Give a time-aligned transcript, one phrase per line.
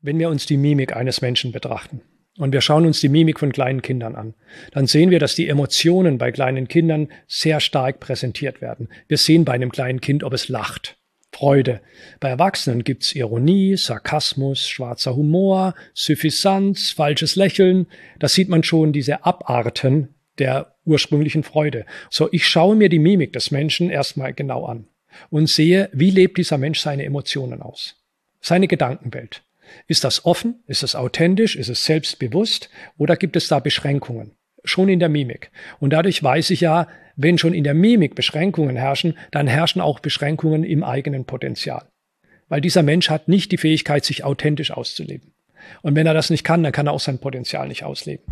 [0.00, 2.02] Wenn wir uns die Mimik eines Menschen betrachten
[2.38, 4.34] und wir schauen uns die Mimik von kleinen Kindern an,
[4.70, 8.88] dann sehen wir, dass die Emotionen bei kleinen Kindern sehr stark präsentiert werden.
[9.08, 10.98] Wir sehen bei einem kleinen Kind, ob es lacht.
[11.32, 11.80] Freude.
[12.20, 17.86] Bei Erwachsenen gibt's Ironie, Sarkasmus, schwarzer Humor, Suffisanz, falsches Lächeln.
[18.18, 21.86] Da sieht man schon diese Abarten der ursprünglichen Freude.
[22.08, 24.86] So, ich schaue mir die Mimik des Menschen erstmal genau an
[25.30, 27.96] und sehe, wie lebt dieser Mensch seine Emotionen aus.
[28.40, 29.42] Seine Gedankenwelt.
[29.86, 30.62] Ist das offen?
[30.66, 31.56] Ist es authentisch?
[31.56, 32.70] Ist es selbstbewusst?
[32.96, 34.32] Oder gibt es da Beschränkungen?
[34.64, 35.50] Schon in der Mimik.
[35.80, 40.00] Und dadurch weiß ich ja, wenn schon in der Mimik Beschränkungen herrschen, dann herrschen auch
[40.00, 41.86] Beschränkungen im eigenen Potenzial.
[42.48, 45.32] Weil dieser Mensch hat nicht die Fähigkeit, sich authentisch auszuleben.
[45.82, 48.24] Und wenn er das nicht kann, dann kann er auch sein Potenzial nicht ausleben.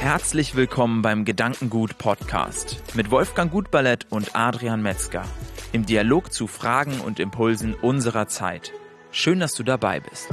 [0.00, 5.24] Herzlich willkommen beim Gedankengut Podcast mit Wolfgang Gutballett und Adrian Metzger
[5.72, 8.72] im Dialog zu Fragen und Impulsen unserer Zeit.
[9.12, 10.28] Schön, dass du dabei bist.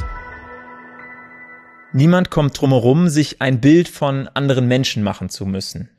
[1.94, 5.90] Niemand kommt drumherum, sich ein Bild von anderen Menschen machen zu müssen.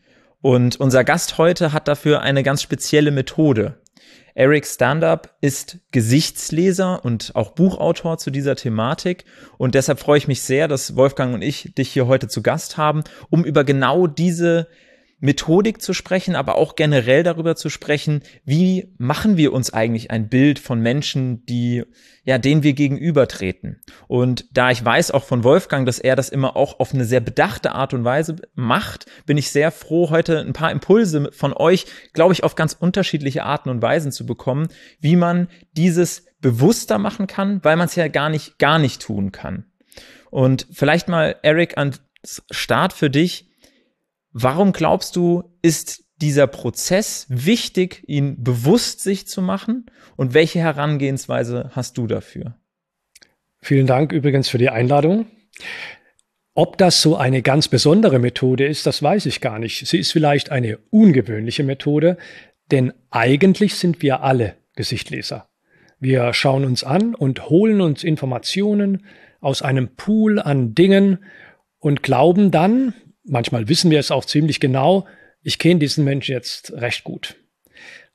[0.43, 3.81] Und unser Gast heute hat dafür eine ganz spezielle Methode.
[4.35, 9.25] Eric Standup ist Gesichtsleser und auch Buchautor zu dieser Thematik.
[9.57, 12.77] Und deshalb freue ich mich sehr, dass Wolfgang und ich dich hier heute zu Gast
[12.77, 14.69] haben, um über genau diese
[15.21, 20.29] Methodik zu sprechen, aber auch generell darüber zu sprechen, wie machen wir uns eigentlich ein
[20.29, 21.83] Bild von Menschen, die,
[22.25, 23.81] ja, denen wir gegenübertreten.
[24.07, 27.21] Und da ich weiß auch von Wolfgang, dass er das immer auch auf eine sehr
[27.21, 31.87] bedachte Art und Weise macht, bin ich sehr froh, heute ein paar Impulse von euch,
[32.13, 34.69] glaube ich, auf ganz unterschiedliche Arten und Weisen zu bekommen,
[35.01, 39.33] wie man dieses bewusster machen kann, weil man es ja gar nicht, gar nicht tun
[39.33, 39.65] kann.
[40.31, 41.95] Und vielleicht mal, Eric, an
[42.51, 43.48] Start für dich
[44.33, 49.87] Warum glaubst du, ist dieser Prozess wichtig, ihn bewusst sich zu machen?
[50.17, 52.57] Und welche Herangehensweise hast du dafür?
[53.61, 55.27] Vielen Dank übrigens für die Einladung.
[56.55, 59.87] Ob das so eine ganz besondere Methode ist, das weiß ich gar nicht.
[59.87, 62.17] Sie ist vielleicht eine ungewöhnliche Methode,
[62.71, 65.49] denn eigentlich sind wir alle Gesichtleser.
[66.01, 69.05] Wir schauen uns an und holen uns Informationen
[69.41, 71.25] aus einem Pool an Dingen
[71.79, 72.95] und glauben dann,
[73.29, 75.07] manchmal wissen wir es auch ziemlich genau,
[75.43, 77.37] ich kenne diesen Menschen jetzt recht gut.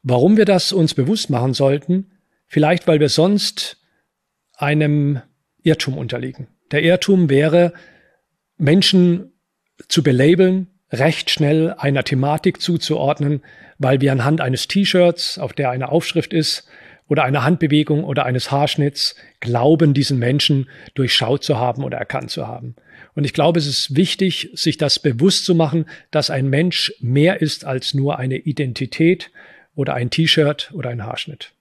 [0.01, 2.11] Warum wir das uns bewusst machen sollten?
[2.47, 3.77] Vielleicht, weil wir sonst
[4.55, 5.21] einem
[5.63, 6.47] Irrtum unterliegen.
[6.71, 7.73] Der Irrtum wäre,
[8.57, 9.31] Menschen
[9.87, 13.41] zu belabeln, recht schnell einer Thematik zuzuordnen,
[13.79, 16.67] weil wir anhand eines T-Shirts, auf der eine Aufschrift ist,
[17.07, 22.47] oder einer Handbewegung oder eines Haarschnitts glauben, diesen Menschen durchschaut zu haben oder erkannt zu
[22.47, 22.75] haben.
[23.15, 27.41] Und ich glaube, es ist wichtig, sich das bewusst zu machen, dass ein Mensch mehr
[27.41, 29.31] ist als nur eine Identität
[29.75, 31.53] oder ein T-Shirt oder ein Haarschnitt.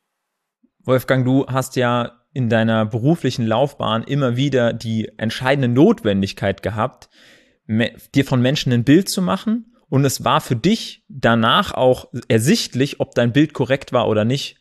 [0.84, 7.08] Wolfgang, du hast ja in deiner beruflichen Laufbahn immer wieder die entscheidende Notwendigkeit gehabt,
[7.68, 9.74] dir von Menschen ein Bild zu machen.
[9.88, 14.56] Und es war für dich danach auch ersichtlich, ob dein Bild korrekt war oder nicht,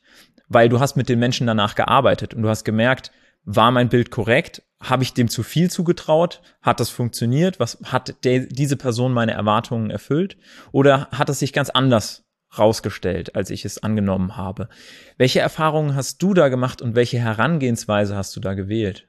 [0.50, 3.12] weil du hast mit den Menschen danach gearbeitet und du hast gemerkt,
[3.44, 4.64] war mein Bild korrekt?
[4.82, 6.42] Habe ich dem zu viel zugetraut?
[6.62, 7.60] Hat das funktioniert?
[7.60, 10.38] Was hat der, diese Person meine Erwartungen erfüllt?
[10.72, 12.26] Oder hat es sich ganz anders
[12.58, 14.70] rausgestellt, als ich es angenommen habe?
[15.18, 19.08] Welche Erfahrungen hast du da gemacht und welche Herangehensweise hast du da gewählt?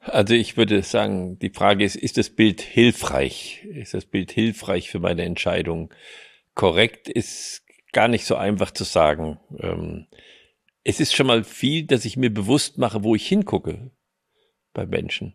[0.00, 3.64] Also ich würde sagen, die Frage ist, ist das Bild hilfreich?
[3.64, 5.92] Ist das Bild hilfreich für meine Entscheidung?
[6.54, 9.40] Korrekt ist gar nicht so einfach zu sagen.
[9.58, 10.06] Ähm,
[10.84, 13.90] es ist schon mal viel, dass ich mir bewusst mache, wo ich hingucke
[14.74, 15.34] bei Menschen.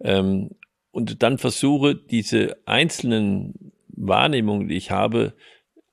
[0.00, 0.50] Ähm,
[0.90, 5.34] und dann versuche, diese einzelnen Wahrnehmungen, die ich habe,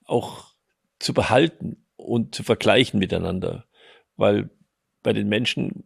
[0.06, 0.54] auch
[1.00, 3.66] zu behalten und zu vergleichen miteinander.
[4.16, 4.50] Weil
[5.04, 5.84] bei den Menschen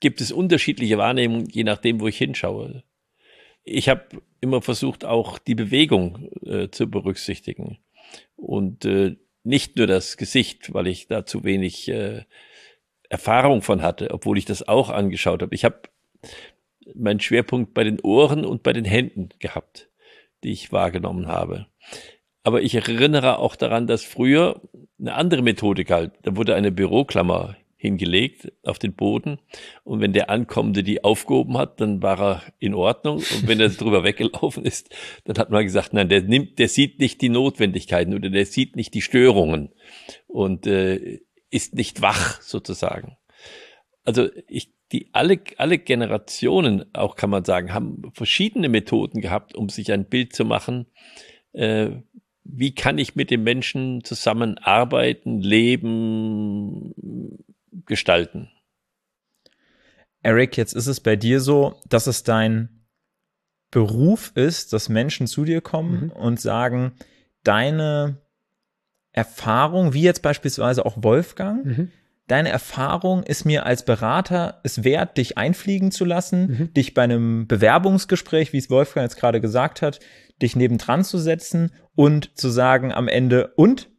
[0.00, 2.82] gibt es unterschiedliche Wahrnehmungen, je nachdem, wo ich hinschaue.
[3.62, 7.78] Ich habe immer versucht, auch die Bewegung äh, zu berücksichtigen.
[8.36, 12.22] Und äh, nicht nur das Gesicht, weil ich da zu wenig äh,
[13.08, 15.54] Erfahrung von hatte, obwohl ich das auch angeschaut habe.
[15.54, 15.82] Ich habe
[16.94, 19.88] meinen Schwerpunkt bei den Ohren und bei den Händen gehabt,
[20.42, 21.66] die ich wahrgenommen habe.
[22.42, 24.60] Aber ich erinnere auch daran, dass früher
[24.98, 26.12] eine andere Methode galt.
[26.22, 29.38] Da wurde eine Büroklammer hingelegt auf den Boden.
[29.84, 33.18] Und wenn der Ankommende die aufgehoben hat, dann war er in Ordnung.
[33.18, 34.88] Und wenn er drüber weggelaufen ist,
[35.24, 38.74] dann hat man gesagt, nein, der nimmt, der sieht nicht die Notwendigkeiten oder der sieht
[38.74, 39.68] nicht die Störungen
[40.26, 41.20] und äh,
[41.50, 43.18] ist nicht wach sozusagen.
[44.02, 49.68] Also ich, die alle, alle Generationen, auch kann man sagen, haben verschiedene Methoden gehabt, um
[49.68, 50.86] sich ein Bild zu machen,
[51.52, 51.90] äh,
[52.44, 56.94] wie kann ich mit dem Menschen zusammenarbeiten, leben,
[57.86, 58.50] gestalten.
[60.22, 62.86] Eric, jetzt ist es bei dir so, dass es dein
[63.70, 66.10] Beruf ist, dass Menschen zu dir kommen mhm.
[66.10, 66.92] und sagen,
[67.42, 68.22] deine
[69.12, 71.90] Erfahrung, wie jetzt beispielsweise auch Wolfgang, mhm.
[72.26, 76.74] deine Erfahrung ist mir als Berater es wert, dich einfliegen zu lassen, mhm.
[76.74, 80.00] dich bei einem Bewerbungsgespräch, wie es Wolfgang jetzt gerade gesagt hat,
[80.40, 83.90] dich nebendran zu setzen und zu sagen am Ende, und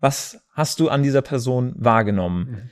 [0.00, 2.70] was hast du an dieser Person wahrgenommen?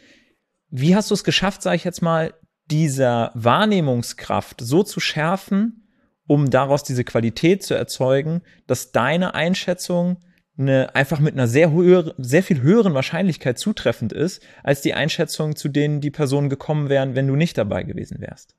[0.79, 2.35] Wie hast du es geschafft, sage ich jetzt mal,
[2.71, 5.89] dieser Wahrnehmungskraft so zu schärfen,
[6.27, 10.19] um daraus diese Qualität zu erzeugen, dass deine Einschätzung
[10.59, 15.57] eine, einfach mit einer sehr, höher, sehr viel höheren Wahrscheinlichkeit zutreffend ist, als die Einschätzung,
[15.57, 18.55] zu denen die Personen gekommen wären, wenn du nicht dabei gewesen wärst.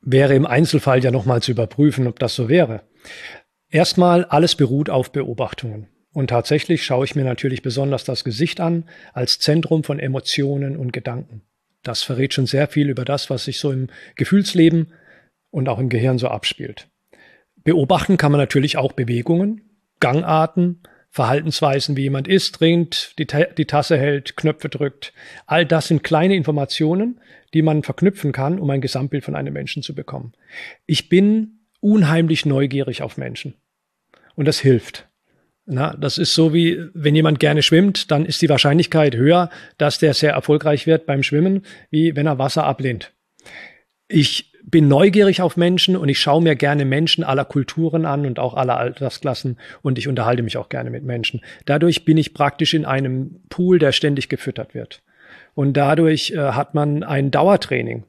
[0.00, 2.84] Wäre im Einzelfall ja nochmal zu überprüfen, ob das so wäre.
[3.68, 5.88] Erstmal, alles beruht auf Beobachtungen.
[6.18, 10.92] Und tatsächlich schaue ich mir natürlich besonders das Gesicht an als Zentrum von Emotionen und
[10.92, 11.42] Gedanken.
[11.84, 13.86] Das verrät schon sehr viel über das, was sich so im
[14.16, 14.92] Gefühlsleben
[15.52, 16.88] und auch im Gehirn so abspielt.
[17.62, 19.70] Beobachten kann man natürlich auch Bewegungen,
[20.00, 25.12] Gangarten, Verhaltensweisen, wie jemand isst, trinkt, die, die Tasse hält, Knöpfe drückt.
[25.46, 27.20] All das sind kleine Informationen,
[27.54, 30.32] die man verknüpfen kann, um ein Gesamtbild von einem Menschen zu bekommen.
[30.84, 33.54] Ich bin unheimlich neugierig auf Menschen.
[34.34, 35.07] Und das hilft.
[35.70, 39.98] Na, das ist so wie, wenn jemand gerne schwimmt, dann ist die Wahrscheinlichkeit höher, dass
[39.98, 43.12] der sehr erfolgreich wird beim Schwimmen, wie wenn er Wasser ablehnt.
[44.08, 48.38] Ich bin neugierig auf Menschen und ich schaue mir gerne Menschen aller Kulturen an und
[48.38, 51.42] auch aller Altersklassen und ich unterhalte mich auch gerne mit Menschen.
[51.66, 55.02] Dadurch bin ich praktisch in einem Pool, der ständig gefüttert wird.
[55.54, 58.04] Und dadurch äh, hat man ein Dauertraining.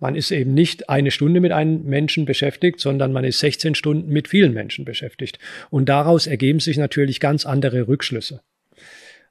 [0.00, 4.10] Man ist eben nicht eine Stunde mit einem Menschen beschäftigt, sondern man ist 16 Stunden
[4.10, 5.38] mit vielen Menschen beschäftigt.
[5.68, 8.40] Und daraus ergeben sich natürlich ganz andere Rückschlüsse.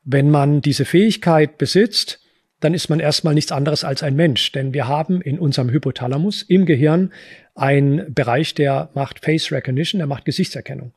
[0.04, 2.22] Wenn man diese Fähigkeit besitzt,
[2.60, 6.44] dann ist man erstmal nichts anderes als ein Mensch, denn wir haben in unserem Hypothalamus
[6.44, 7.14] im Gehirn
[7.56, 10.94] einen Bereich, der macht Face Recognition, der macht Gesichtserkennung.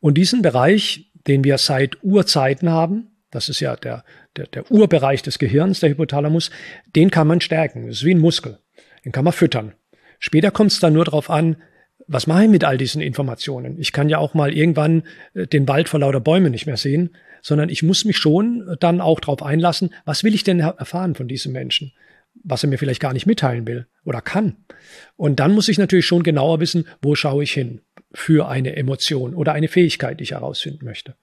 [0.00, 4.04] Und diesen Bereich, den wir seit Urzeiten haben, das ist ja der,
[4.36, 6.50] der, der Urbereich des Gehirns, der Hypothalamus,
[6.94, 7.86] den kann man stärken.
[7.86, 8.58] Das ist wie ein Muskel.
[9.06, 9.72] Den kann man füttern.
[10.18, 11.56] Später kommt es dann nur darauf an,
[12.06, 13.80] was mache ich mit all diesen Informationen?
[13.80, 17.16] Ich kann ja auch mal irgendwann äh, den Wald vor lauter Bäumen nicht mehr sehen,
[17.40, 21.14] sondern ich muss mich schon äh, dann auch darauf einlassen, was will ich denn erfahren
[21.14, 21.92] von diesem Menschen?
[22.44, 24.56] was er mir vielleicht gar nicht mitteilen will oder kann.
[25.16, 27.80] Und dann muss ich natürlich schon genauer wissen, wo schaue ich hin
[28.12, 31.14] für eine Emotion oder eine Fähigkeit, die ich herausfinden möchte.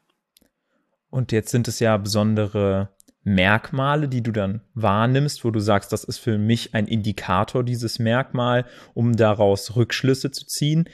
[1.10, 2.90] Und jetzt sind es ja besondere
[3.24, 8.00] Merkmale, die du dann wahrnimmst, wo du sagst, das ist für mich ein Indikator, dieses
[8.00, 10.90] Merkmal, um daraus Rückschlüsse zu ziehen.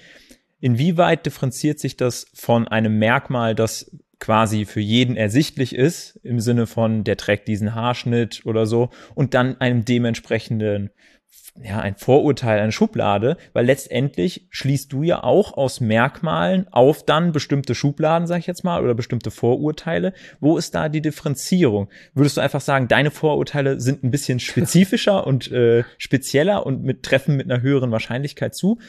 [0.60, 6.68] Inwieweit differenziert sich das von einem Merkmal, das quasi für jeden ersichtlich ist, im Sinne
[6.68, 10.92] von, der trägt diesen Haarschnitt oder so, und dann einem dementsprechenden
[11.62, 17.32] ja, ein Vorurteil, eine Schublade, weil letztendlich schließt du ja auch aus Merkmalen auf dann
[17.32, 20.14] bestimmte Schubladen, sag ich jetzt mal, oder bestimmte Vorurteile.
[20.40, 21.90] Wo ist da die Differenzierung?
[22.14, 27.04] Würdest du einfach sagen, deine Vorurteile sind ein bisschen spezifischer und äh, spezieller und mit
[27.04, 28.80] treffen mit einer höheren Wahrscheinlichkeit zu,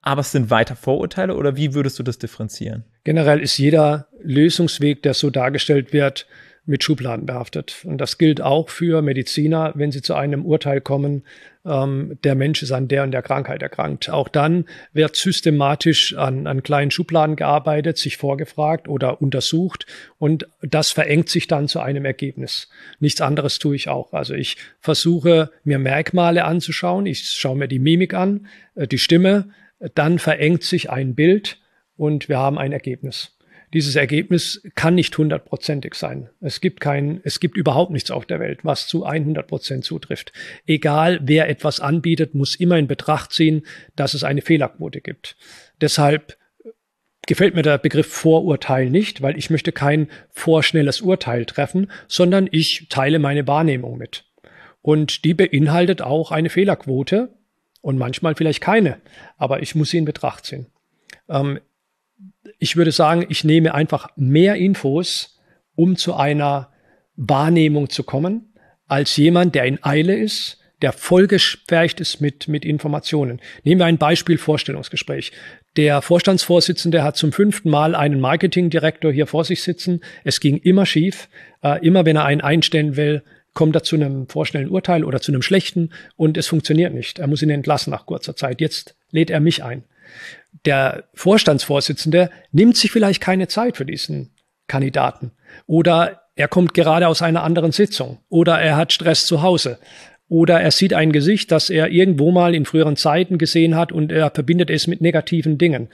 [0.00, 2.84] aber es sind weiter Vorurteile oder wie würdest du das differenzieren?
[3.04, 6.26] Generell ist jeder Lösungsweg, der so dargestellt wird,
[6.64, 7.84] mit Schubladen behaftet.
[7.84, 11.24] Und das gilt auch für Mediziner, wenn sie zu einem Urteil kommen,
[11.64, 14.10] ähm, der Mensch ist an der und der Krankheit erkrankt.
[14.10, 19.86] Auch dann wird systematisch an, an kleinen Schubladen gearbeitet, sich vorgefragt oder untersucht
[20.18, 22.68] und das verengt sich dann zu einem Ergebnis.
[23.00, 24.12] Nichts anderes tue ich auch.
[24.12, 29.50] Also ich versuche mir Merkmale anzuschauen, ich schaue mir die Mimik an, äh, die Stimme,
[29.96, 31.58] dann verengt sich ein Bild
[31.96, 33.36] und wir haben ein Ergebnis
[33.72, 36.28] dieses Ergebnis kann nicht hundertprozentig sein.
[36.40, 40.32] Es gibt kein, es gibt überhaupt nichts auf der Welt, was zu 100 Prozent zutrifft.
[40.66, 43.62] Egal, wer etwas anbietet, muss immer in Betracht ziehen,
[43.96, 45.36] dass es eine Fehlerquote gibt.
[45.80, 46.36] Deshalb
[47.26, 52.88] gefällt mir der Begriff Vorurteil nicht, weil ich möchte kein vorschnelles Urteil treffen, sondern ich
[52.90, 54.24] teile meine Wahrnehmung mit.
[54.82, 57.30] Und die beinhaltet auch eine Fehlerquote
[57.80, 59.00] und manchmal vielleicht keine,
[59.36, 60.66] aber ich muss sie in Betracht ziehen.
[61.28, 61.60] Ähm,
[62.58, 65.40] ich würde sagen, ich nehme einfach mehr Infos,
[65.74, 66.70] um zu einer
[67.16, 68.54] Wahrnehmung zu kommen,
[68.86, 73.40] als jemand, der in Eile ist, der vollgesperrt ist mit, mit Informationen.
[73.62, 75.32] Nehmen wir ein Beispiel Vorstellungsgespräch.
[75.76, 80.00] Der Vorstandsvorsitzende hat zum fünften Mal einen Marketingdirektor hier vor sich sitzen.
[80.24, 81.28] Es ging immer schief.
[81.62, 83.22] Äh, immer wenn er einen einstellen will,
[83.54, 87.18] kommt er zu einem vorschnellen Urteil oder zu einem schlechten und es funktioniert nicht.
[87.18, 88.60] Er muss ihn entlassen nach kurzer Zeit.
[88.60, 89.84] Jetzt lädt er mich ein
[90.64, 94.34] der Vorstandsvorsitzende nimmt sich vielleicht keine Zeit für diesen
[94.66, 95.32] Kandidaten
[95.66, 99.78] oder er kommt gerade aus einer anderen Sitzung oder er hat Stress zu Hause
[100.32, 104.10] Oder er sieht ein Gesicht, das er irgendwo mal in früheren Zeiten gesehen hat und
[104.10, 105.88] er verbindet es mit negativen Dingen.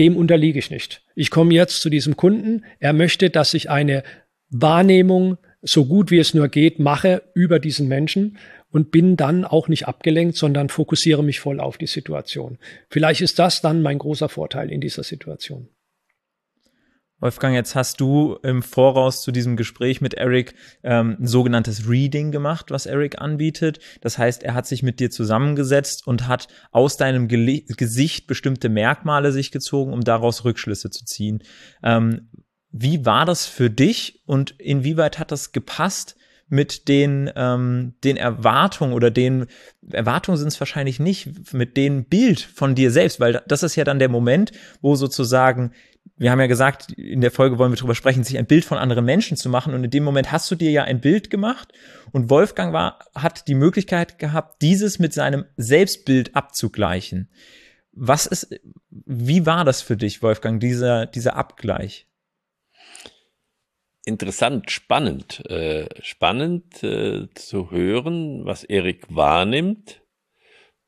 [0.00, 1.04] Dem unterliege ich nicht.
[1.14, 2.64] Ich komme jetzt zu diesem Kunden.
[2.80, 4.02] Er möchte, dass ich eine
[4.50, 8.38] Wahrnehmung so gut wie es nur geht mache über diesen Menschen
[8.70, 12.58] und bin dann auch nicht abgelenkt, sondern fokussiere mich voll auf die Situation.
[12.88, 15.68] Vielleicht ist das dann mein großer Vorteil in dieser Situation.
[17.20, 22.30] Wolfgang, jetzt hast du im Voraus zu diesem Gespräch mit Eric ähm, ein sogenanntes Reading
[22.30, 23.80] gemacht, was Eric anbietet.
[24.02, 28.68] Das heißt, er hat sich mit dir zusammengesetzt und hat aus deinem Gele Gesicht bestimmte
[28.68, 31.42] Merkmale sich gezogen, um daraus Rückschlüsse zu ziehen.
[31.82, 32.30] Ähm,
[32.70, 36.14] wie war das für dich und inwieweit hat das gepasst
[36.48, 39.46] mit den, ähm, den Erwartungen oder den
[39.90, 43.84] Erwartungen sind es wahrscheinlich nicht, mit dem Bild von dir selbst, weil das ist ja
[43.84, 45.72] dann der Moment, wo sozusagen,
[46.16, 48.78] wir haben ja gesagt, in der Folge wollen wir drüber sprechen, sich ein Bild von
[48.78, 51.72] anderen Menschen zu machen und in dem Moment hast du dir ja ein Bild gemacht
[52.12, 57.28] und Wolfgang war, hat die Möglichkeit gehabt, dieses mit seinem Selbstbild abzugleichen.
[57.92, 58.58] Was ist,
[58.90, 62.07] wie war das für dich, Wolfgang, dieser, dieser Abgleich?
[64.08, 70.02] Interessant, spannend, äh, spannend äh, zu hören, was Erik wahrnimmt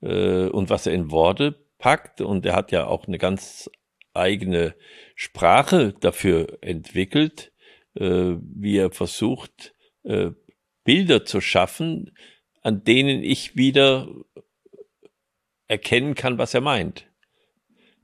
[0.00, 2.20] äh, und was er in Worte packt.
[2.20, 3.70] Und er hat ja auch eine ganz
[4.14, 4.74] eigene
[5.14, 7.52] Sprache dafür entwickelt,
[7.94, 10.30] äh, wie er versucht, äh,
[10.84, 12.16] Bilder zu schaffen,
[12.62, 14.08] an denen ich wieder
[15.68, 17.09] erkennen kann, was er meint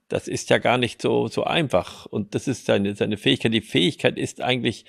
[0.08, 2.06] das ist ja gar nicht so, so einfach.
[2.06, 3.52] Und das ist seine, seine Fähigkeit.
[3.52, 4.84] Die Fähigkeit ist eigentlich,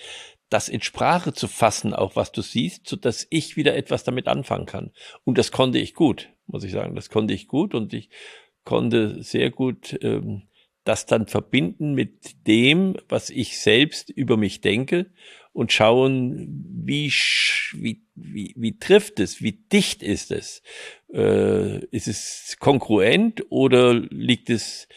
[0.50, 4.28] das in Sprache zu fassen, auch was du siehst, so dass ich wieder etwas damit
[4.28, 4.92] anfangen kann.
[5.26, 6.96] Und das konnte ich gut, muss ich sagen.
[6.96, 8.10] Das konnte ich gut und ich
[8.64, 10.44] konnte sehr gut ähm,
[10.86, 15.08] das dann verbinden mit dem, was ich selbst über mich denke
[15.58, 17.12] und schauen, wie,
[17.74, 20.62] wie, wie, wie trifft es, wie dicht ist es.
[21.12, 24.88] Äh, ist es kongruent oder liegt es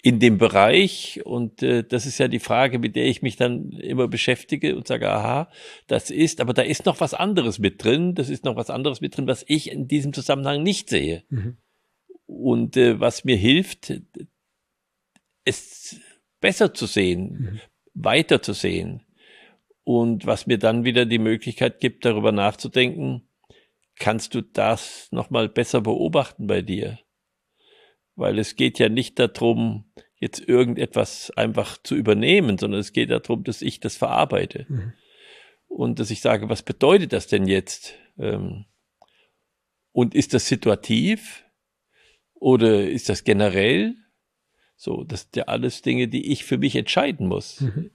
[0.00, 1.20] in dem Bereich?
[1.26, 4.88] Und äh, das ist ja die Frage, mit der ich mich dann immer beschäftige und
[4.88, 5.50] sage, aha,
[5.86, 9.02] das ist, aber da ist noch was anderes mit drin, das ist noch was anderes
[9.02, 11.24] mit drin, was ich in diesem Zusammenhang nicht sehe.
[11.28, 11.58] Mhm.
[12.24, 13.92] Und äh, was mir hilft,
[15.44, 16.00] es
[16.40, 17.60] besser zu sehen, mhm.
[17.92, 19.02] weiter zu sehen.
[19.86, 23.28] Und was mir dann wieder die Möglichkeit gibt, darüber nachzudenken,
[23.94, 26.98] kannst du das nochmal besser beobachten bei dir?
[28.16, 29.84] Weil es geht ja nicht darum,
[30.16, 34.66] jetzt irgendetwas einfach zu übernehmen, sondern es geht darum, dass ich das verarbeite.
[34.68, 34.92] Mhm.
[35.68, 37.94] Und dass ich sage, was bedeutet das denn jetzt?
[38.18, 38.64] Ähm,
[39.92, 41.44] und ist das situativ?
[42.34, 43.94] Oder ist das generell?
[44.74, 47.60] So, das sind ja alles Dinge, die ich für mich entscheiden muss.
[47.60, 47.92] Mhm.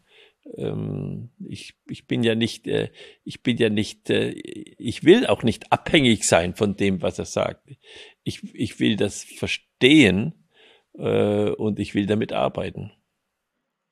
[0.57, 2.89] Ähm, ich, ich bin ja nicht, äh,
[3.23, 7.25] ich bin ja nicht, äh, ich will auch nicht abhängig sein von dem, was er
[7.25, 7.69] sagt.
[8.23, 10.33] Ich, ich will das verstehen
[10.97, 12.91] äh, und ich will damit arbeiten.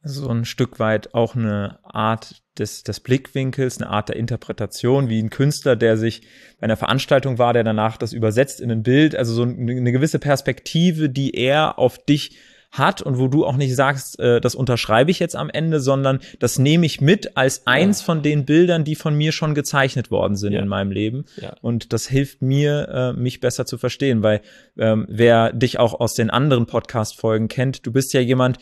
[0.01, 5.21] So ein Stück weit auch eine Art des, des Blickwinkels, eine Art der Interpretation, wie
[5.21, 6.21] ein Künstler, der sich
[6.57, 9.91] bei einer Veranstaltung war, der danach das übersetzt in ein Bild, also so eine, eine
[9.91, 12.37] gewisse Perspektive, die er auf dich
[12.71, 16.19] hat und wo du auch nicht sagst, äh, das unterschreibe ich jetzt am Ende, sondern
[16.39, 18.05] das nehme ich mit als eins ja.
[18.05, 20.59] von den Bildern, die von mir schon gezeichnet worden sind ja.
[20.59, 21.25] in meinem Leben.
[21.41, 21.55] Ja.
[21.61, 24.41] Und das hilft mir, äh, mich besser zu verstehen, weil
[24.77, 28.59] ähm, wer dich auch aus den anderen Podcast-Folgen kennt, du bist ja jemand,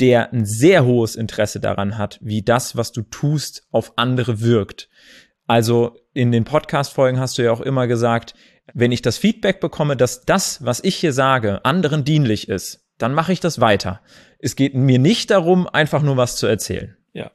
[0.00, 4.88] der ein sehr hohes Interesse daran hat, wie das, was du tust, auf andere wirkt.
[5.48, 8.34] Also in den Podcast-Folgen hast du ja auch immer gesagt,
[8.74, 13.14] wenn ich das Feedback bekomme, dass das, was ich hier sage, anderen dienlich ist, dann
[13.14, 14.02] mache ich das weiter.
[14.38, 16.96] Es geht mir nicht darum, einfach nur was zu erzählen.
[17.12, 17.32] Ja.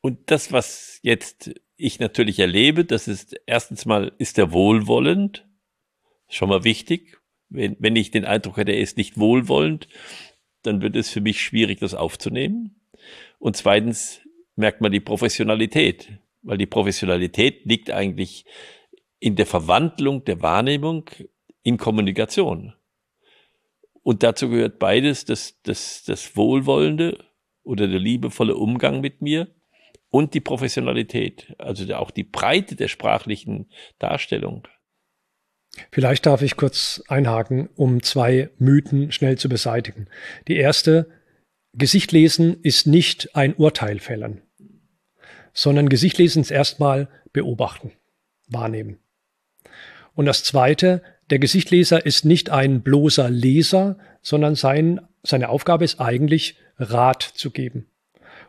[0.00, 5.46] Und das, was jetzt ich natürlich erlebe, das ist erstens mal, ist er wohlwollend.
[6.28, 7.18] Schon mal wichtig.
[7.48, 9.88] Wenn, wenn ich den Eindruck hätte, er ist nicht wohlwollend,
[10.62, 12.80] dann wird es für mich schwierig, das aufzunehmen.
[13.38, 14.20] Und zweitens
[14.56, 18.44] merkt man die Professionalität, weil die Professionalität liegt eigentlich
[19.18, 21.10] in der Verwandlung der Wahrnehmung
[21.62, 22.74] in Kommunikation.
[24.02, 27.24] Und dazu gehört beides, das, das, das Wohlwollende
[27.62, 29.48] oder der liebevolle Umgang mit mir
[30.08, 34.66] und die Professionalität, also auch die Breite der sprachlichen Darstellung.
[35.92, 40.08] Vielleicht darf ich kurz einhaken, um zwei Mythen schnell zu beseitigen.
[40.48, 41.08] Die erste,
[41.72, 44.42] Gesicht lesen ist nicht ein Urteil fällen,
[45.52, 47.92] sondern Gesicht lesen ist erstmal beobachten,
[48.48, 48.98] wahrnehmen.
[50.14, 56.00] Und das zweite, der Gesichtleser ist nicht ein bloßer Leser, sondern sein, seine Aufgabe ist
[56.00, 57.86] eigentlich, Rat zu geben.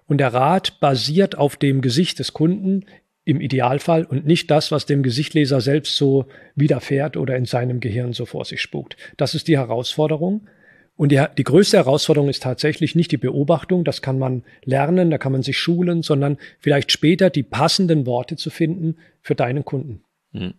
[0.08, 2.86] Und der Rat basiert auf dem Gesicht des Kunden
[3.24, 8.14] im Idealfall und nicht das, was dem Gesichtleser selbst so widerfährt oder in seinem Gehirn
[8.14, 8.98] so vor sich spukt.
[9.18, 10.48] Das ist die Herausforderung.
[10.96, 15.18] Und die, die größte Herausforderung ist tatsächlich nicht die Beobachtung, das kann man lernen, da
[15.18, 20.04] kann man sich schulen, sondern vielleicht später die passenden Worte zu finden für deinen Kunden.
[20.34, 20.54] Hm.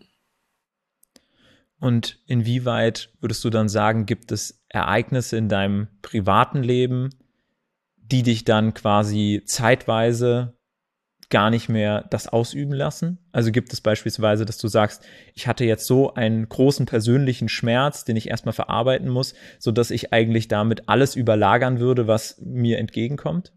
[1.82, 7.10] Und inwieweit würdest du dann sagen, gibt es Ereignisse in deinem privaten Leben,
[7.96, 10.56] die dich dann quasi zeitweise
[11.28, 13.18] gar nicht mehr das ausüben lassen?
[13.32, 15.02] Also gibt es beispielsweise, dass du sagst,
[15.34, 19.90] ich hatte jetzt so einen großen persönlichen Schmerz, den ich erstmal verarbeiten muss, so dass
[19.90, 23.52] ich eigentlich damit alles überlagern würde, was mir entgegenkommt?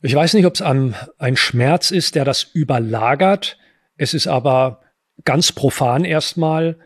[0.00, 3.58] Ich weiß nicht, ob es ein, ein Schmerz ist, der das überlagert.
[3.98, 4.80] Es ist aber
[5.26, 6.78] ganz profan erstmal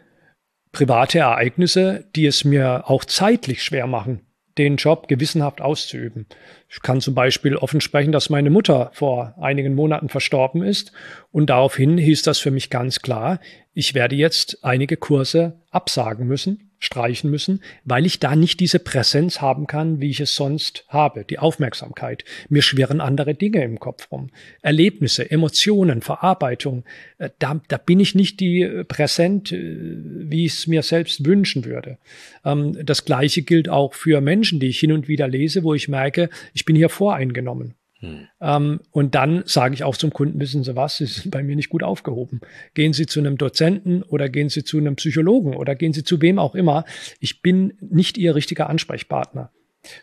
[0.72, 4.20] private Ereignisse, die es mir auch zeitlich schwer machen,
[4.58, 6.26] den Job gewissenhaft auszuüben.
[6.68, 10.92] Ich kann zum Beispiel offen sprechen, dass meine Mutter vor einigen Monaten verstorben ist
[11.30, 13.40] und daraufhin hieß das für mich ganz klar,
[13.72, 19.40] ich werde jetzt einige Kurse absagen müssen, streichen müssen, weil ich da nicht diese Präsenz
[19.40, 22.24] haben kann, wie ich es sonst habe, die Aufmerksamkeit.
[22.48, 24.30] Mir schwirren andere Dinge im Kopf rum.
[24.62, 26.84] Erlebnisse, Emotionen, Verarbeitung.
[27.18, 31.24] Äh, da, da bin ich nicht die äh, präsent, äh, wie ich es mir selbst
[31.24, 31.98] wünschen würde.
[32.44, 35.88] Ähm, das Gleiche gilt auch für Menschen, die ich hin und wieder lese, wo ich
[35.88, 37.74] merke, ich bin hier voreingenommen.
[38.00, 38.28] Hm.
[38.40, 41.56] Ähm, und dann sage ich auch zum Kunden, wissen Sie was, Sie sind bei mir
[41.56, 42.40] nicht gut aufgehoben.
[42.74, 46.22] Gehen Sie zu einem Dozenten oder gehen Sie zu einem Psychologen oder gehen Sie zu
[46.22, 46.84] wem auch immer.
[47.18, 49.52] Ich bin nicht Ihr richtiger Ansprechpartner.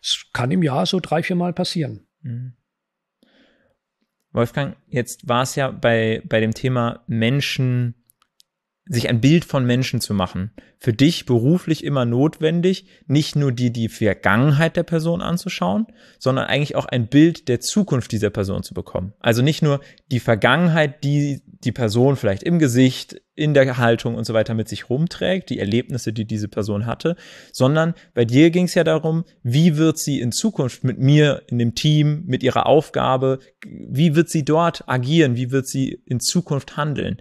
[0.02, 2.08] Es kann im Jahr so drei, vier Mal passieren.
[2.22, 2.54] Hm.
[4.32, 7.96] Wolfgang, jetzt war es ja bei, bei dem Thema Menschen
[8.88, 13.74] sich ein Bild von Menschen zu machen, für dich beruflich immer notwendig, nicht nur die,
[13.74, 15.88] die Vergangenheit der Person anzuschauen,
[16.20, 19.14] sondern eigentlich auch ein Bild der Zukunft dieser Person zu bekommen.
[19.20, 19.80] Also nicht nur
[20.12, 24.70] die Vergangenheit, die die Person vielleicht im Gesicht, in der Haltung und so weiter mit
[24.70, 27.16] sich rumträgt, die Erlebnisse, die diese Person hatte,
[27.52, 31.58] sondern bei dir ging es ja darum, wie wird sie in Zukunft mit mir, in
[31.58, 36.78] dem Team, mit ihrer Aufgabe, wie wird sie dort agieren, wie wird sie in Zukunft
[36.78, 37.18] handeln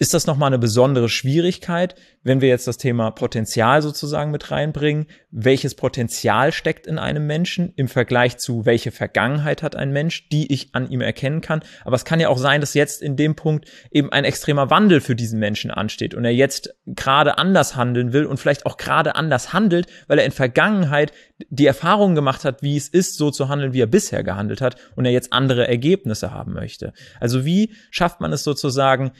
[0.00, 5.06] ist das nochmal eine besondere Schwierigkeit, wenn wir jetzt das Thema Potenzial sozusagen mit reinbringen.
[5.30, 10.50] Welches Potenzial steckt in einem Menschen im Vergleich zu welche Vergangenheit hat ein Mensch, die
[10.50, 11.60] ich an ihm erkennen kann.
[11.84, 15.02] Aber es kann ja auch sein, dass jetzt in dem Punkt eben ein extremer Wandel
[15.02, 19.16] für diesen Menschen ansteht und er jetzt gerade anders handeln will und vielleicht auch gerade
[19.16, 21.12] anders handelt, weil er in Vergangenheit
[21.50, 24.76] die Erfahrung gemacht hat, wie es ist, so zu handeln, wie er bisher gehandelt hat
[24.96, 26.94] und er jetzt andere Ergebnisse haben möchte.
[27.20, 29.12] Also wie schafft man es sozusagen,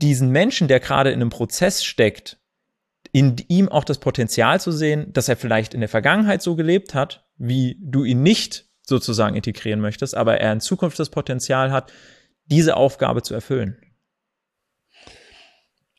[0.00, 2.38] diesen Menschen, der gerade in einem Prozess steckt,
[3.12, 6.94] in ihm auch das Potenzial zu sehen, dass er vielleicht in der Vergangenheit so gelebt
[6.94, 11.92] hat, wie du ihn nicht sozusagen integrieren möchtest, aber er in Zukunft das Potenzial hat,
[12.46, 13.80] diese Aufgabe zu erfüllen.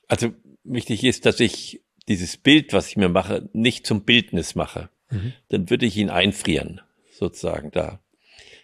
[0.08, 0.34] Also
[0.64, 4.90] wichtig ist, dass ich dieses Bild, was ich mir mache, nicht zum Bildnis mache.
[5.10, 5.34] Mhm.
[5.50, 8.02] Dann würde ich ihn einfrieren, sozusagen da.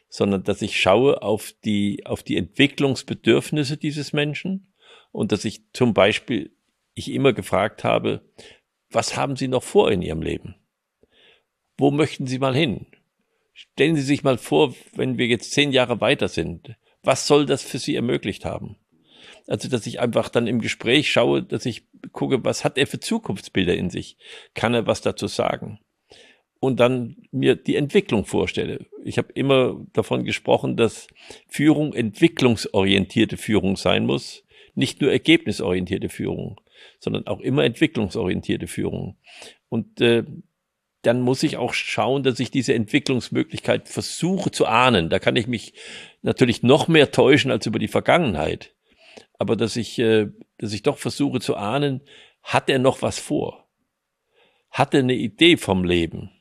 [0.09, 4.73] Sondern dass ich schaue auf die, auf die Entwicklungsbedürfnisse dieses Menschen
[5.11, 6.51] und dass ich zum Beispiel
[6.93, 8.21] ich immer gefragt habe,
[8.89, 10.55] was haben Sie noch vor in Ihrem Leben?
[11.77, 12.87] Wo möchten Sie mal hin?
[13.53, 17.63] Stellen Sie sich mal vor, wenn wir jetzt zehn Jahre weiter sind, was soll das
[17.63, 18.77] für Sie ermöglicht haben?
[19.47, 22.99] Also, dass ich einfach dann im Gespräch schaue, dass ich gucke, was hat er für
[22.99, 24.17] Zukunftsbilder in sich?
[24.53, 25.79] Kann er was dazu sagen?
[26.59, 28.87] Und dann mir die Entwicklung vorstelle.
[29.05, 31.07] Ich habe immer davon gesprochen, dass
[31.47, 34.43] Führung entwicklungsorientierte Führung sein muss
[34.77, 36.61] nicht nur ergebnisorientierte Führung,
[36.99, 39.17] sondern auch immer entwicklungsorientierte Führung.
[39.69, 40.23] Und äh,
[41.01, 45.09] dann muss ich auch schauen, dass ich diese Entwicklungsmöglichkeit versuche zu ahnen.
[45.09, 45.73] Da kann ich mich
[46.21, 48.73] natürlich noch mehr täuschen als über die Vergangenheit.
[49.39, 52.01] Aber dass ich, äh, dass ich doch versuche zu ahnen,
[52.43, 53.67] hat er noch was vor?
[54.69, 56.31] Hat er eine Idee vom Leben?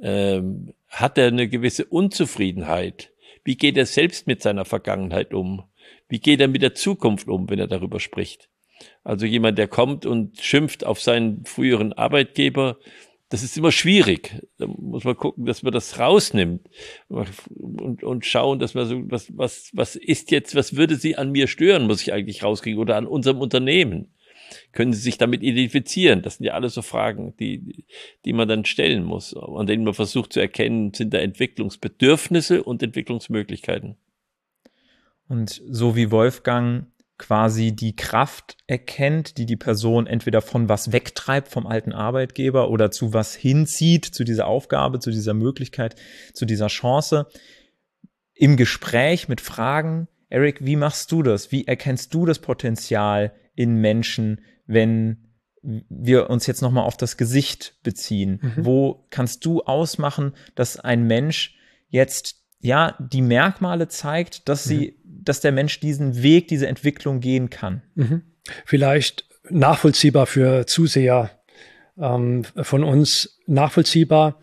[0.00, 3.12] Ähm, hat er eine gewisse Unzufriedenheit?
[3.44, 5.64] Wie geht er selbst mit seiner Vergangenheit um?
[6.08, 8.48] Wie geht er mit der Zukunft um, wenn er darüber spricht?
[9.04, 12.78] Also jemand, der kommt und schimpft auf seinen früheren Arbeitgeber,
[13.30, 14.40] das ist immer schwierig.
[14.56, 16.66] Da muss man gucken, dass man das rausnimmt
[17.08, 21.30] und, und schauen, dass man so, was, was, was ist jetzt, was würde sie an
[21.30, 24.14] mir stören, muss ich eigentlich rauskriegen oder an unserem Unternehmen?
[24.72, 26.22] Können Sie sich damit identifizieren?
[26.22, 27.84] Das sind ja alles so Fragen, die,
[28.24, 32.82] die man dann stellen muss, an denen man versucht zu erkennen, sind da Entwicklungsbedürfnisse und
[32.82, 33.96] Entwicklungsmöglichkeiten.
[35.28, 36.86] Und so wie Wolfgang
[37.18, 42.90] quasi die Kraft erkennt, die die Person entweder von was wegtreibt vom alten Arbeitgeber oder
[42.90, 45.96] zu was hinzieht, zu dieser Aufgabe, zu dieser Möglichkeit,
[46.32, 47.26] zu dieser Chance.
[48.34, 51.52] Im Gespräch mit Fragen Eric, wie machst du das?
[51.52, 55.24] Wie erkennst du das Potenzial in Menschen, wenn
[55.62, 58.40] wir uns jetzt nochmal auf das Gesicht beziehen?
[58.42, 58.64] Mhm.
[58.64, 61.56] Wo kannst du ausmachen, dass ein Mensch
[61.88, 64.97] jetzt ja die Merkmale zeigt, dass sie, mhm.
[65.28, 67.82] Dass der Mensch diesen Weg, diese Entwicklung gehen kann?
[67.94, 68.22] Mhm.
[68.64, 71.30] Vielleicht nachvollziehbar für Zuseher
[71.98, 74.40] ähm, von uns, nachvollziehbar,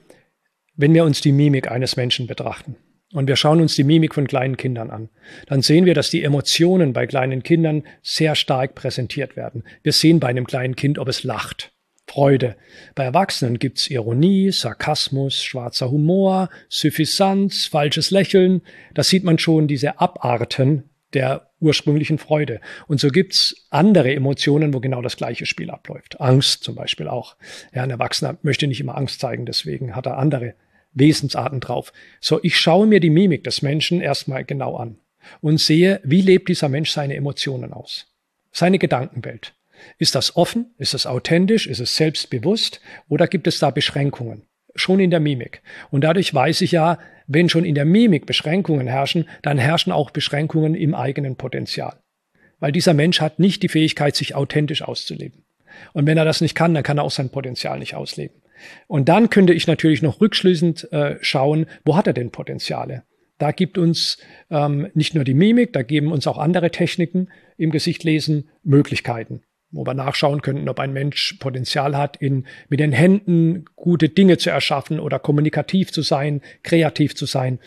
[0.76, 2.76] wenn wir uns die Mimik eines Menschen betrachten
[3.14, 5.10] und wir schauen uns die Mimik von kleinen Kindern an,
[5.48, 9.64] dann sehen wir, dass die Emotionen bei kleinen Kindern sehr stark präsentiert werden.
[9.84, 11.72] Wir sehen bei einem kleinen Kind, ob es lacht.
[12.08, 12.56] Freude.
[12.94, 18.62] Bei Erwachsenen gibt's Ironie, Sarkasmus, schwarzer Humor, Suffisanz, falsches Lächeln.
[18.94, 22.62] Da sieht man schon diese Abarten der ursprünglichen Freude.
[22.88, 26.22] Und so gibt's andere Emotionen, wo genau das gleiche Spiel abläuft.
[26.22, 27.38] Angst zum Beispiel auch.
[27.74, 30.56] Ja, ein Erwachsener möchte nicht immer Angst zeigen, deswegen hat er andere
[30.94, 31.92] Wesensarten drauf.
[32.20, 34.98] So, ich schaue mir die Mimik des Menschen erstmal genau an
[35.42, 38.08] und sehe, wie lebt dieser Mensch seine Emotionen aus.
[38.52, 39.54] Seine Gedankenwelt.
[39.98, 40.74] Ist das offen?
[40.78, 41.68] Ist es authentisch?
[41.68, 42.82] Ist es selbstbewusst?
[43.08, 44.44] Oder gibt es da Beschränkungen?
[44.76, 45.62] Schon in der Mimik.
[45.92, 50.12] Und dadurch weiß ich ja, wenn schon in der Mimik Beschränkungen herrschen, dann herrschen auch
[50.12, 52.00] Beschränkungen im eigenen Potenzial.
[52.60, 55.46] Weil dieser Mensch hat nicht die Fähigkeit, sich authentisch auszuleben.
[55.94, 58.42] Und wenn er das nicht kann, dann kann er auch sein Potenzial nicht ausleben.
[58.88, 63.04] Und dann könnte ich natürlich noch rückschließend äh, schauen, wo hat er denn Potenziale?
[63.38, 64.18] Da gibt uns
[64.50, 69.42] ähm, nicht nur die Mimik, da geben uns auch andere Techniken im Gesichtlesen Möglichkeiten,
[69.76, 74.38] wo wir nachschauen könnten, ob ein Mensch Potenzial hat, in, mit den Händen gute Dinge
[74.38, 77.60] zu erschaffen oder kommunikativ zu sein, kreativ zu sein.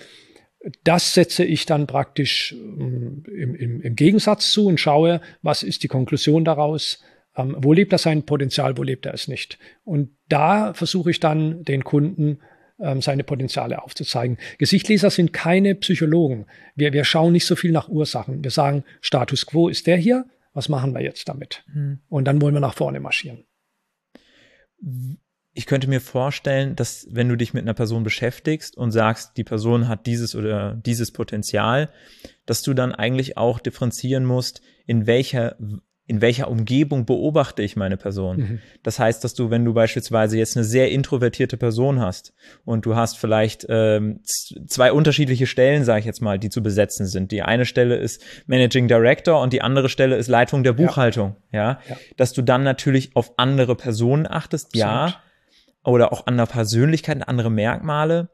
[0.85, 5.83] Das setze ich dann praktisch ähm, im, im, im Gegensatz zu und schaue, was ist
[5.83, 7.03] die Konklusion daraus,
[7.37, 9.59] ähm, wo lebt er sein Potenzial, wo lebt er es nicht?
[9.85, 12.41] Und da versuche ich dann den Kunden
[12.81, 14.39] ähm, seine Potenziale aufzuzeigen.
[14.59, 16.47] Gesichtleser sind keine Psychologen.
[16.75, 18.43] Wir, wir schauen nicht so viel nach Ursachen.
[18.43, 21.65] Wir sagen, Status quo ist der hier, was machen wir jetzt damit?
[21.73, 22.01] Mhm.
[22.09, 23.45] Und dann wollen wir nach vorne marschieren.
[25.53, 29.45] Ich könnte mir vorstellen, dass wenn du dich mit einer Person beschäftigst und sagst, die
[29.45, 31.91] Person hat dieses oder dieses Potenzial,
[32.47, 35.57] dass du dann eigentlich auch differenzieren musst, in welcher
[36.09, 38.37] in welcher Umgebung beobachte ich meine Person.
[38.39, 38.59] Mhm.
[38.83, 42.33] Das heißt, dass du, wenn du beispielsweise jetzt eine sehr introvertierte Person hast
[42.65, 47.07] und du hast vielleicht ähm, zwei unterschiedliche Stellen, sage ich jetzt mal, die zu besetzen
[47.07, 47.31] sind.
[47.31, 51.37] Die eine Stelle ist Managing Director und die andere Stelle ist Leitung der Buchhaltung.
[51.53, 51.81] Ja, ja?
[51.91, 51.97] ja.
[52.17, 54.81] dass du dann natürlich auf andere Personen achtest, Absolut.
[54.81, 55.23] ja,
[55.85, 58.31] oder auch andere Persönlichkeiten, andere Merkmale.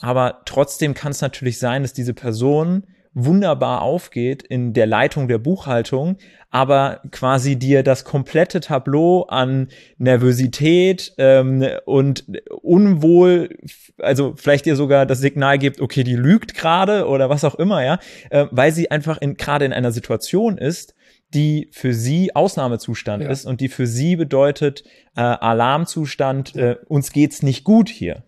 [0.00, 2.84] Aber trotzdem kann es natürlich sein, dass diese Person
[3.24, 6.16] wunderbar aufgeht in der Leitung der Buchhaltung,
[6.50, 12.24] aber quasi dir das komplette Tableau an Nervosität ähm, und
[12.62, 13.58] Unwohl,
[13.98, 17.84] also vielleicht dir sogar das Signal gibt, okay, die lügt gerade oder was auch immer,
[17.84, 17.98] ja,
[18.30, 20.94] äh, weil sie einfach in, gerade in einer Situation ist,
[21.34, 23.30] die für sie Ausnahmezustand ja.
[23.30, 24.84] ist und die für sie bedeutet
[25.16, 28.22] äh, Alarmzustand, äh, uns geht's nicht gut hier.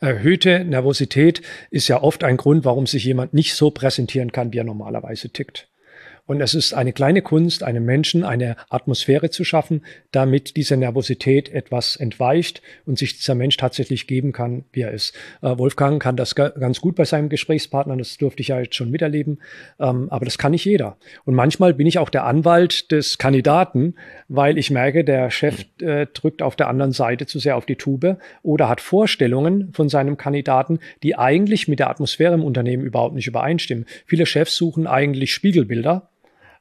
[0.00, 4.58] Erhöhte Nervosität ist ja oft ein Grund, warum sich jemand nicht so präsentieren kann, wie
[4.58, 5.69] er normalerweise tickt.
[6.30, 11.48] Und es ist eine kleine Kunst, einem Menschen eine Atmosphäre zu schaffen, damit diese Nervosität
[11.48, 15.12] etwas entweicht und sich dieser Mensch tatsächlich geben kann, wie er ist.
[15.42, 18.92] Äh, Wolfgang kann das ganz gut bei seinem Gesprächspartner, das durfte ich ja jetzt schon
[18.92, 19.40] miterleben,
[19.80, 20.98] ähm, aber das kann nicht jeder.
[21.24, 23.96] Und manchmal bin ich auch der Anwalt des Kandidaten,
[24.28, 27.74] weil ich merke, der Chef äh, drückt auf der anderen Seite zu sehr auf die
[27.74, 33.16] Tube oder hat Vorstellungen von seinem Kandidaten, die eigentlich mit der Atmosphäre im Unternehmen überhaupt
[33.16, 33.84] nicht übereinstimmen.
[34.06, 36.06] Viele Chefs suchen eigentlich Spiegelbilder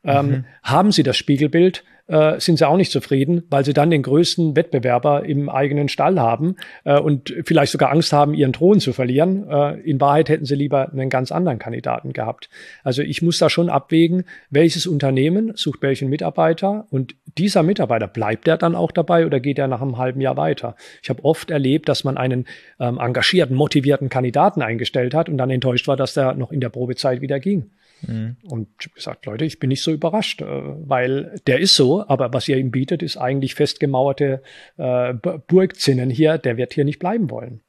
[0.03, 0.45] ähm, mhm.
[0.63, 4.55] Haben Sie das Spiegelbild, äh, sind Sie auch nicht zufrieden, weil Sie dann den größten
[4.55, 9.47] Wettbewerber im eigenen Stall haben äh, und vielleicht sogar Angst haben, Ihren Thron zu verlieren.
[9.49, 12.49] Äh, in Wahrheit hätten Sie lieber einen ganz anderen Kandidaten gehabt.
[12.83, 18.47] Also ich muss da schon abwägen, welches Unternehmen sucht welchen Mitarbeiter und dieser Mitarbeiter, bleibt
[18.47, 20.75] er dann auch dabei oder geht er nach einem halben Jahr weiter?
[21.03, 22.45] Ich habe oft erlebt, dass man einen
[22.79, 26.69] ähm, engagierten, motivierten Kandidaten eingestellt hat und dann enttäuscht war, dass der noch in der
[26.69, 27.69] Probezeit wieder ging.
[28.01, 28.37] Mhm.
[28.43, 32.33] Und ich gesagt, Leute, ich bin nicht so überrascht, äh, weil der ist so, aber
[32.33, 34.41] was ihr ihm bietet, ist eigentlich festgemauerte
[34.77, 37.61] äh, Burgzinnen hier, der wird hier nicht bleiben wollen.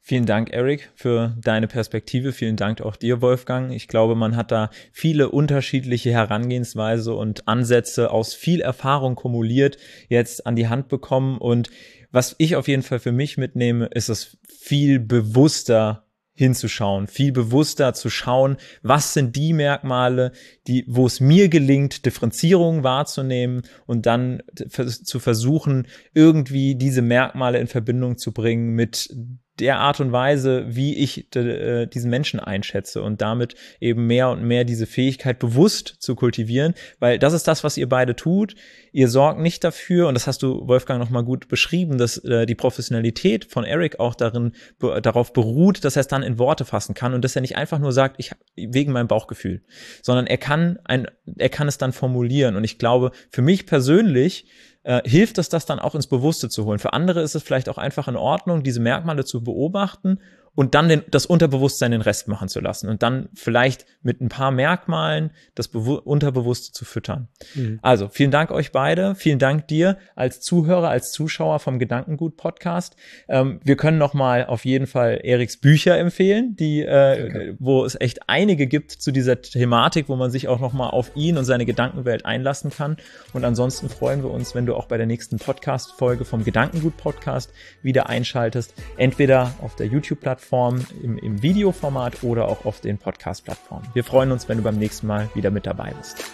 [0.00, 2.32] Vielen Dank, Eric, für deine Perspektive.
[2.32, 3.74] Vielen Dank auch dir, Wolfgang.
[3.74, 9.76] Ich glaube, man hat da viele unterschiedliche Herangehensweise und Ansätze aus viel Erfahrung kumuliert
[10.08, 11.36] jetzt an die Hand bekommen.
[11.36, 11.68] Und
[12.10, 16.07] was ich auf jeden Fall für mich mitnehme, ist es viel bewusster
[16.38, 20.30] hinzuschauen, viel bewusster zu schauen, was sind die Merkmale,
[20.68, 27.66] die, wo es mir gelingt, Differenzierungen wahrzunehmen und dann zu versuchen, irgendwie diese Merkmale in
[27.66, 29.12] Verbindung zu bringen mit
[29.60, 34.42] der Art und Weise, wie ich äh, diesen Menschen einschätze und damit eben mehr und
[34.42, 38.54] mehr diese Fähigkeit bewusst zu kultivieren, weil das ist das, was ihr beide tut.
[38.92, 42.54] Ihr sorgt nicht dafür, und das hast du, Wolfgang, nochmal gut beschrieben, dass äh, die
[42.54, 46.94] Professionalität von Eric auch darin be darauf beruht, dass er es dann in Worte fassen
[46.94, 49.62] kann und dass er nicht einfach nur sagt, ich wegen meinem Bauchgefühl,
[50.02, 52.56] sondern er kann ein, er kann es dann formulieren.
[52.56, 54.46] Und ich glaube, für mich persönlich
[54.88, 56.78] äh, hilft es, das dann auch ins Bewusste zu holen.
[56.78, 60.18] Für andere ist es vielleicht auch einfach in Ordnung, diese Merkmale zu beobachten
[60.54, 64.28] und dann den, das Unterbewusstsein den Rest machen zu lassen und dann vielleicht mit ein
[64.28, 67.28] paar Merkmalen das Bewu Unterbewusste zu füttern.
[67.54, 67.78] Mhm.
[67.82, 72.96] Also vielen Dank euch beide, vielen Dank dir als Zuhörer, als Zuschauer vom Gedankengut Podcast.
[73.28, 78.00] Ähm, wir können noch mal auf jeden Fall Eriks Bücher empfehlen, die äh, wo es
[78.00, 81.44] echt einige gibt zu dieser Thematik, wo man sich auch noch mal auf ihn und
[81.44, 82.96] seine Gedankenwelt einlassen kann.
[83.32, 86.96] Und ansonsten freuen wir uns, wenn du auch bei der nächsten Podcast Folge vom Gedankengut
[86.96, 92.80] Podcast wieder einschaltest, entweder auf der YouTube Plattform Plattformen im, im Videoformat oder auch auf
[92.80, 93.88] den Podcast-Plattformen.
[93.92, 96.24] Wir freuen uns, wenn du beim nächsten Mal wieder mit dabei bist.